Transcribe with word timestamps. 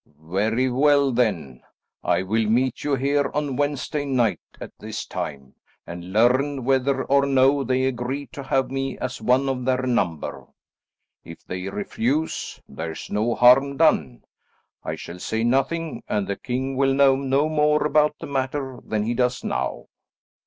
"Very 0.19 0.67
well, 0.67 1.11
then, 1.11 1.61
I 2.03 2.23
will 2.23 2.47
meet 2.49 2.83
you 2.83 2.95
here 2.95 3.29
on 3.35 3.55
Wednesday 3.55 4.03
night 4.03 4.39
at 4.59 4.71
this 4.79 5.05
time, 5.05 5.53
and 5.85 6.11
learn 6.11 6.63
whether 6.65 7.03
or 7.03 7.27
no 7.27 7.63
they 7.63 7.85
agree 7.85 8.25
to 8.31 8.41
have 8.41 8.71
me 8.71 8.97
as 8.97 9.21
one 9.21 9.47
of 9.47 9.63
their 9.65 9.83
number. 9.83 10.47
If 11.23 11.45
they 11.45 11.69
refuse, 11.69 12.59
there's 12.67 13.11
no 13.11 13.35
harm 13.35 13.77
done; 13.77 14.23
I 14.83 14.95
shall 14.95 15.19
say 15.19 15.43
nothing, 15.43 16.01
and 16.09 16.27
the 16.27 16.35
king 16.35 16.77
will 16.77 16.95
know 16.95 17.15
no 17.15 17.47
more 17.47 17.85
about 17.85 18.15
the 18.19 18.25
matter 18.25 18.79
than 18.83 19.03
he 19.03 19.13
does 19.13 19.43
now." 19.43 19.85